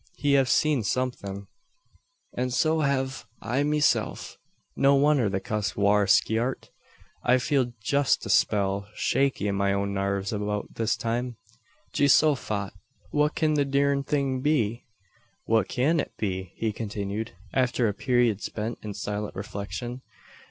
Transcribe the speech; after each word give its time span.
He 0.17 0.33
hev 0.33 0.49
seed 0.49 0.87
somethin'; 0.87 1.45
and 2.35 2.51
so 2.51 2.79
hev 2.79 3.27
I 3.39 3.61
meself. 3.61 4.35
No 4.75 4.95
wonner 4.95 5.29
the 5.29 5.39
cuss 5.39 5.75
war 5.77 6.07
skeeart. 6.07 6.71
I 7.23 7.37
feel 7.37 7.73
jest 7.83 8.25
a 8.25 8.29
spell 8.31 8.87
shaky 8.95 9.47
in 9.47 9.53
my 9.53 9.73
own 9.73 9.93
narves 9.93 10.31
beout 10.31 10.73
this 10.73 10.97
time. 10.97 11.37
Geehosophat! 11.93 12.71
what 13.11 13.35
kin 13.35 13.53
the 13.53 13.63
durned 13.63 14.07
thing 14.07 14.41
be?" 14.41 14.87
"What 15.45 15.67
kin 15.67 15.99
it 15.99 16.13
be?" 16.17 16.53
he 16.55 16.71
continued, 16.73 17.33
after 17.53 17.87
a 17.87 17.93
period 17.93 18.41
spent 18.41 18.79
in 18.81 18.95
silent 18.95 19.35
reflection. 19.35 20.01